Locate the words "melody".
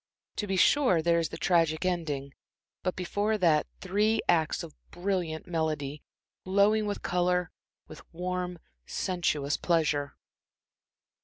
5.45-6.01